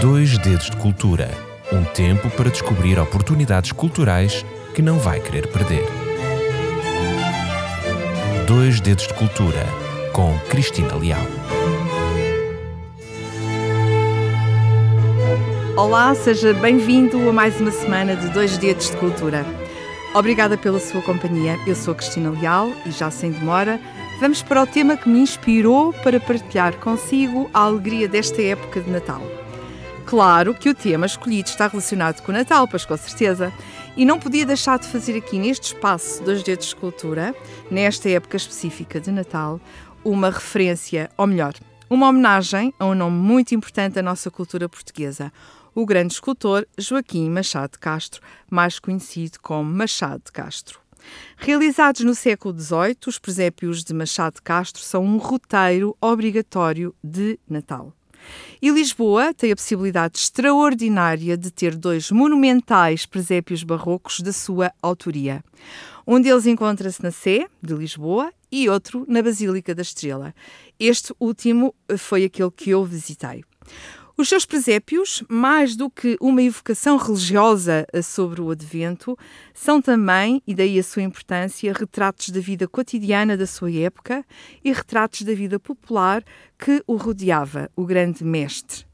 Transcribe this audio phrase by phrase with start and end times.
[0.00, 5.84] Dois Dedos de Cultura um tempo para descobrir oportunidades culturais que não vai querer perder.
[8.46, 9.66] Dois Dedos de Cultura
[10.12, 11.22] com Cristina Leal.
[15.74, 19.46] Olá, seja bem-vindo a mais uma semana de Dois Dedos de Cultura.
[20.14, 21.58] Obrigada pela sua companhia.
[21.66, 23.80] Eu sou Cristina Leal e já sem demora
[24.22, 28.88] vamos para o tema que me inspirou para partilhar consigo a alegria desta época de
[28.88, 29.20] Natal.
[30.06, 33.52] Claro que o tema escolhido está relacionado com o Natal, pois com certeza.
[33.96, 37.34] E não podia deixar de fazer aqui neste espaço dos dedos de escultura,
[37.68, 39.60] nesta época específica de Natal,
[40.04, 41.54] uma referência, ou melhor,
[41.90, 45.32] uma homenagem a um nome muito importante da nossa cultura portuguesa,
[45.74, 50.78] o grande escultor Joaquim Machado de Castro, mais conhecido como Machado de Castro.
[51.36, 57.38] Realizados no século XVIII, os presépios de Machado de Castro são um roteiro obrigatório de
[57.48, 57.92] Natal.
[58.60, 65.44] E Lisboa tem a possibilidade extraordinária de ter dois monumentais presépios barrocos da sua autoria.
[66.06, 70.34] Um deles encontra-se na Sé, de Lisboa, e outro na Basílica da Estrela.
[70.78, 73.44] Este último foi aquele que eu visitei.
[74.22, 79.18] Os seus presépios, mais do que uma evocação religiosa sobre o Advento,
[79.52, 84.24] são também, e daí a sua importância, retratos da vida cotidiana da sua época
[84.64, 86.22] e retratos da vida popular
[86.56, 88.84] que o rodeava, o grande mestre.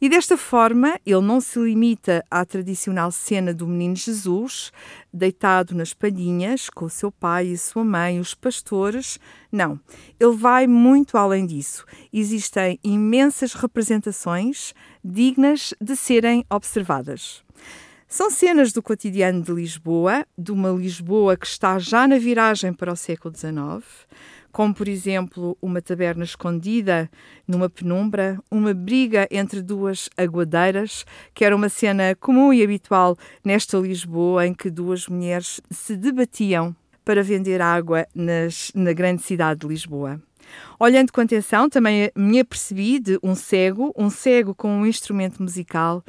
[0.00, 4.72] E desta forma, ele não se limita à tradicional cena do menino Jesus,
[5.12, 9.18] deitado nas palhinhas, com o seu pai e sua mãe, os pastores.
[9.50, 9.78] Não,
[10.20, 11.84] ele vai muito além disso.
[12.12, 14.72] Existem imensas representações
[15.04, 17.42] dignas de serem observadas.
[18.06, 22.92] São cenas do cotidiano de Lisboa, de uma Lisboa que está já na viragem para
[22.92, 23.84] o século XIX
[24.58, 27.08] como por exemplo uma taberna escondida
[27.46, 33.78] numa penumbra, uma briga entre duas aguadeiras, que era uma cena comum e habitual nesta
[33.78, 39.68] Lisboa em que duas mulheres se debatiam para vender água nas, na grande cidade de
[39.68, 40.20] Lisboa.
[40.76, 46.02] Olhando com atenção, também me apercebi de um cego, um cego com um instrumento musical,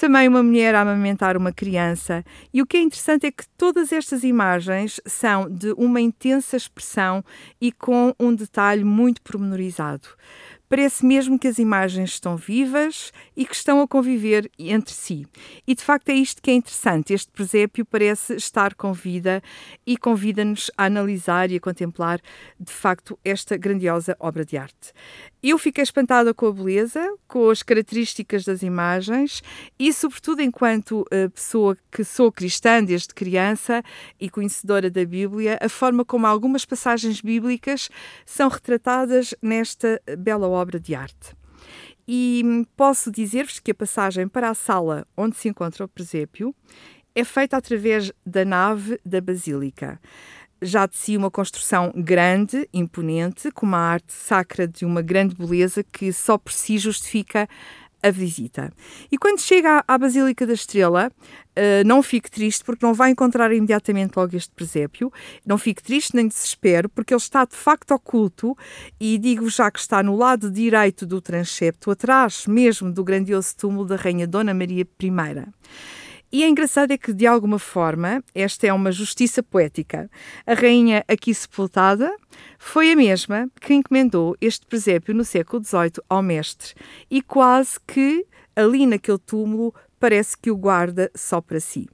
[0.00, 2.24] também uma mulher a amamentar uma criança.
[2.54, 7.22] E o que é interessante é que todas estas imagens são de uma intensa expressão
[7.60, 10.08] e com um detalhe muito pormenorizado.
[10.70, 15.26] Parece mesmo que as imagens estão vivas e que estão a conviver entre si.
[15.66, 17.12] E de facto é isto que é interessante.
[17.12, 19.42] Este presépio parece estar com vida
[19.84, 22.20] e convida-nos a analisar e a contemplar
[22.58, 24.92] de facto esta grandiosa obra de arte.
[25.42, 29.42] Eu fiquei espantada com a beleza, com as características das imagens
[29.78, 33.82] e, sobretudo, enquanto uh, pessoa que sou cristã desde criança
[34.20, 37.88] e conhecedora da Bíblia, a forma como algumas passagens bíblicas
[38.26, 41.34] são retratadas nesta bela obra de arte.
[42.06, 46.54] E hum, posso dizer-vos que a passagem para a sala onde se encontra o presépio
[47.14, 49.98] é feita através da nave da Basílica
[50.62, 55.82] já de si uma construção grande, imponente, com uma arte sacra de uma grande beleza
[55.82, 57.48] que só por si justifica
[58.02, 58.72] a visita.
[59.10, 63.52] E quando chega à Basílica da Estrela, uh, não fique triste porque não vai encontrar
[63.52, 65.12] imediatamente logo este presépio.
[65.44, 68.56] Não fique triste nem desespero porque ele está de facto oculto
[68.98, 73.86] e digo já que está no lado direito do transepto, atrás mesmo do grandioso túmulo
[73.86, 75.10] da Rainha Dona Maria I.
[76.32, 80.08] E é engraçado é que, de alguma forma, esta é uma justiça poética.
[80.46, 82.14] A rainha aqui sepultada
[82.56, 86.74] foi a mesma que encomendou este presépio no século XVIII ao mestre
[87.10, 88.24] e quase que
[88.54, 91.88] ali naquele túmulo parece que o guarda só para si.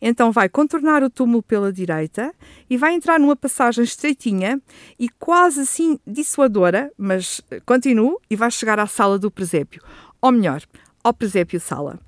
[0.00, 2.34] Então vai contornar o túmulo pela direita
[2.68, 4.60] e vai entrar numa passagem estreitinha
[4.98, 9.82] e quase assim dissuadora, mas continua e vai chegar à sala do presépio.
[10.20, 10.62] Ou melhor,
[11.02, 11.98] ao presépio sala.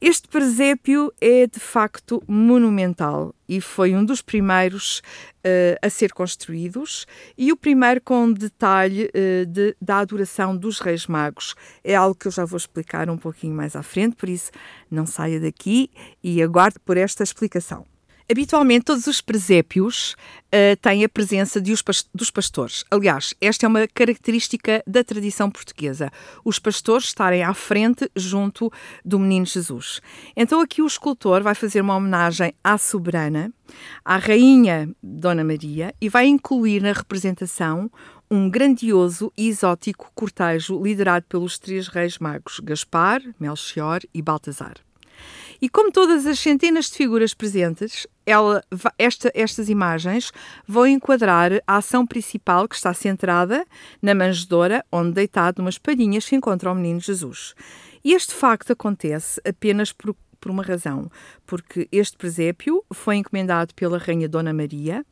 [0.00, 7.06] Este presépio é de facto monumental e foi um dos primeiros uh, a ser construídos
[7.36, 11.54] e o primeiro com detalhe uh, de, da adoração dos Reis Magos.
[11.82, 14.50] É algo que eu já vou explicar um pouquinho mais à frente, por isso
[14.90, 15.90] não saia daqui
[16.22, 17.95] e aguarde por esta explicação.
[18.28, 22.84] Habitualmente, todos os presépios uh, têm a presença os past dos pastores.
[22.90, 26.10] Aliás, esta é uma característica da tradição portuguesa:
[26.44, 28.72] os pastores estarem à frente junto
[29.04, 30.00] do menino Jesus.
[30.36, 33.52] Então, aqui o escultor vai fazer uma homenagem à soberana,
[34.04, 37.88] à rainha Dona Maria, e vai incluir na representação
[38.28, 44.85] um grandioso e exótico cortejo liderado pelos três reis magos, Gaspar, Melchior e Baltazar.
[45.60, 48.62] E como todas as centenas de figuras presentes, ela,
[48.98, 50.32] esta, estas imagens
[50.66, 53.64] vão enquadrar a ação principal que está centrada
[54.02, 57.54] na manjedoura, onde deitado numas palhinhas se encontra o menino Jesus.
[58.04, 60.14] E este facto acontece apenas por
[60.46, 61.10] por uma razão,
[61.44, 65.04] porque este presépio foi encomendado pela Rainha Dona Maria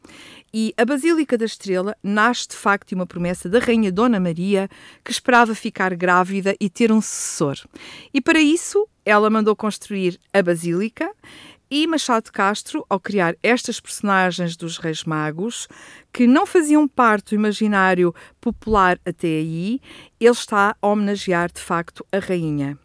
[0.52, 4.68] e a Basílica da Estrela nasce de facto de uma promessa da Rainha Dona Maria
[5.02, 7.56] que esperava ficar grávida e ter um sucessor.
[8.12, 11.10] E para isso ela mandou construir a Basílica
[11.68, 15.66] e Machado Castro, ao criar estas personagens dos Reis Magos,
[16.12, 19.80] que não faziam parte do imaginário popular até aí,
[20.20, 22.78] ele está a homenagear de facto a rainha.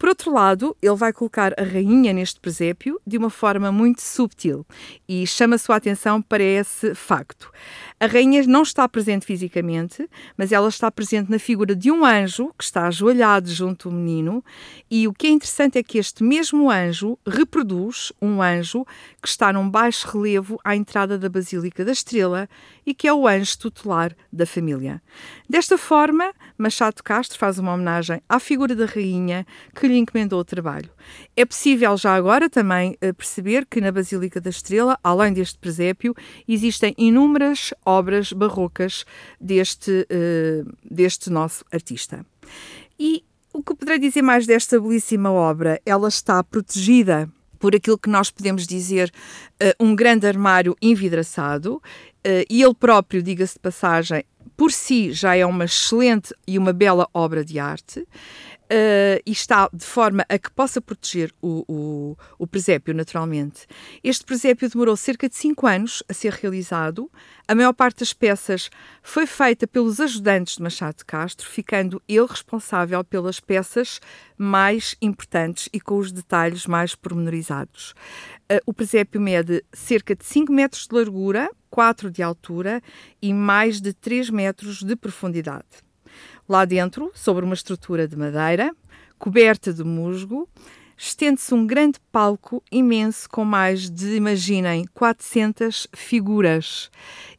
[0.00, 4.66] Por outro lado, ele vai colocar a rainha neste presépio de uma forma muito subtil
[5.06, 7.52] e chama sua atenção para esse facto.
[8.00, 10.08] A rainha não está presente fisicamente,
[10.38, 14.42] mas ela está presente na figura de um anjo que está ajoelhado junto ao menino,
[14.90, 18.86] e o que é interessante é que este mesmo anjo reproduz um anjo
[19.20, 22.48] que está num baixo relevo à entrada da Basílica da Estrela
[22.86, 25.02] e que é o anjo tutelar da família.
[25.46, 30.44] Desta forma, Machado Castro faz uma homenagem à figura da rainha que lhe encomendou o
[30.44, 30.90] trabalho.
[31.36, 36.14] É possível já agora também eh, perceber que na Basílica da Estrela, além deste presépio,
[36.48, 39.04] existem inúmeras obras barrocas
[39.40, 42.24] deste, uh, deste nosso artista.
[42.98, 45.80] E o que poderei dizer mais desta belíssima obra?
[45.84, 47.28] Ela está protegida
[47.58, 49.12] por aquilo que nós podemos dizer
[49.62, 51.82] uh, um grande armário envidraçado,
[52.50, 54.22] e ele próprio, diga-se de passagem,
[54.60, 58.06] por si já é uma excelente e uma bela obra de arte
[58.70, 63.66] uh, e está de forma a que possa proteger o, o, o, presépio, naturalmente.
[64.02, 67.10] Este presépio demorou cerca de 5 anos a ser realizado.
[67.48, 68.70] A maior parte das peças
[69.02, 74.00] foi feita pelos ajudantes de Machado de Castro, ficando ele responsável pelas peças
[74.38, 77.94] mais importantes e com os detalhes mais pormenorizados.
[78.50, 82.80] Uh, o presépio mede cerca de 5 metros de largura, 4 de altura
[83.20, 85.89] e mais de 3 metros de profundidade.
[86.50, 88.74] Lá dentro, sobre uma estrutura de madeira,
[89.16, 90.48] coberta de musgo,
[90.98, 96.90] estende-se um grande palco imenso com mais de, imaginem, 400 figuras.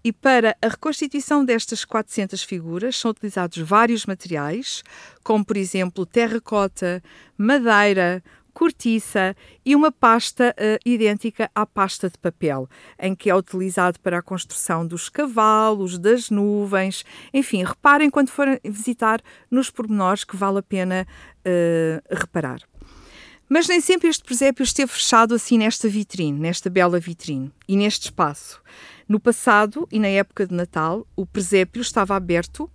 [0.01, 4.81] E para a reconstituição destas 400 figuras são utilizados vários materiais,
[5.25, 7.03] como por exemplo terracota,
[7.37, 12.69] madeira, cortiça e uma pasta uh, idêntica à pasta de papel,
[12.99, 17.03] em que é utilizado para a construção dos cavalos, das nuvens.
[17.33, 21.07] Enfim, reparem quando forem visitar nos pormenores que vale a pena
[21.39, 22.59] uh, reparar.
[23.49, 28.05] Mas nem sempre este presépio esteve fechado assim nesta vitrine, nesta bela vitrine e neste
[28.05, 28.61] espaço.
[29.09, 32.71] No passado e na época de Natal, o presépio estava aberto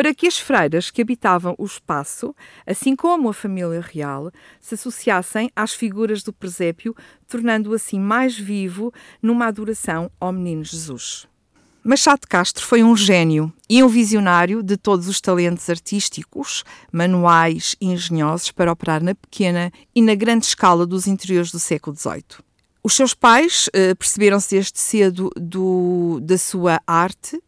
[0.00, 2.34] para que as freiras que habitavam o espaço,
[2.66, 6.96] assim como a família real, se associassem às figuras do presépio,
[7.28, 11.28] tornando-o assim mais vivo numa adoração ao menino Jesus.
[11.84, 17.88] Machado Castro foi um gênio e um visionário de todos os talentos artísticos, manuais e
[17.88, 22.49] engenhosos para operar na pequena e na grande escala dos interiores do século XVIII.
[22.82, 27.38] Os seus pais uh, perceberam-se desde cedo do, da sua arte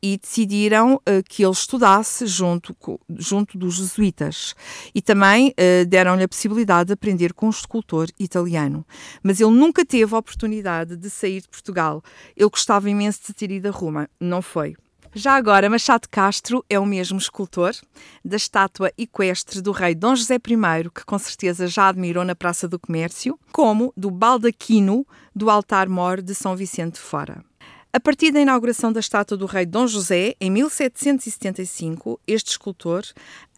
[0.00, 2.76] e decidiram uh, que ele estudasse junto,
[3.18, 4.54] junto dos jesuítas.
[4.94, 8.86] E também uh, deram-lhe a possibilidade de aprender com um escultor italiano.
[9.24, 12.00] Mas ele nunca teve a oportunidade de sair de Portugal.
[12.36, 14.08] Ele gostava imenso de ter ido a Roma.
[14.20, 14.76] Não foi.
[15.18, 17.74] Já agora, Machado Castro é o mesmo escultor
[18.22, 22.68] da estátua equestre do rei Dom José I, que com certeza já admirou na Praça
[22.68, 27.42] do Comércio, como do baldaquino do altar-mor de São Vicente de Fora.
[27.94, 33.02] A partir da inauguração da estátua do rei Dom José, em 1775, este escultor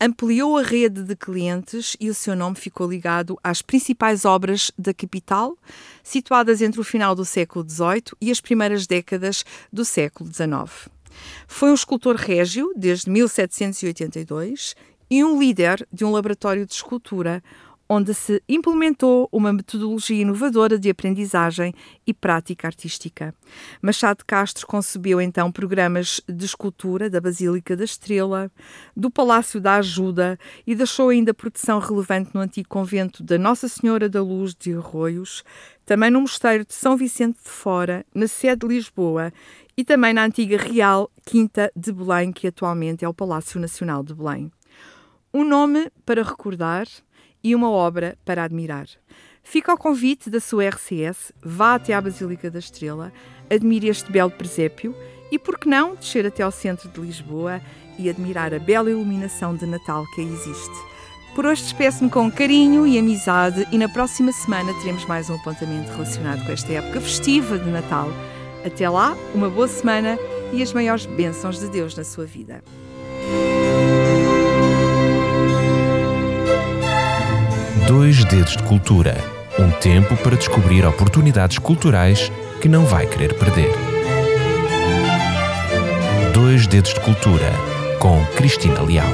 [0.01, 4.95] ampliou a rede de clientes e o seu nome ficou ligado às principais obras da
[4.95, 5.59] capital,
[6.05, 10.89] situadas entre o final do século XVIII e as primeiras décadas do século XIX.
[11.47, 14.75] Foi um escultor régio desde 1782
[15.11, 17.43] e um líder de um laboratório de escultura
[17.89, 21.73] onde se implementou uma metodologia inovadora de aprendizagem
[22.07, 23.35] e prática artística.
[23.81, 28.51] Machado Castro concebeu então programas de escultura da Basílica da Estrela,
[28.95, 34.09] do Palácio da Ajuda e deixou ainda produção relevante no antigo convento da Nossa Senhora
[34.09, 35.43] da Luz de Arroios,
[35.87, 39.33] também no Mosteiro de São Vicente de Fora, na sede de Lisboa
[39.77, 44.15] e também na antiga Real Quinta de Belém, que atualmente é o Palácio Nacional de
[44.15, 44.53] Belém.
[45.33, 46.87] Um nome para recordar
[47.43, 48.87] e uma obra para admirar.
[49.43, 53.13] Fica ao convite da sua RCS, vá até à Basílica da Estrela,
[53.49, 54.95] admire este belo presépio
[55.31, 57.61] e, por que não, descer até ao centro de Lisboa
[57.99, 60.77] e admirar a bela iluminação de Natal que aí existe.
[61.35, 65.91] Por hoje despeço-me com carinho e amizade e na próxima semana teremos mais um apontamento
[65.93, 68.09] relacionado com esta época festiva de Natal.
[68.65, 70.19] Até lá, uma boa semana
[70.53, 72.63] e as maiores bênçãos de Deus na sua vida.
[77.89, 79.17] Dois Dedos de Cultura
[79.59, 82.31] um tempo para descobrir oportunidades culturais
[82.61, 83.73] que não vai querer perder.
[86.35, 87.51] Dois Dedos de Cultura
[87.99, 89.09] com Cristina Leal.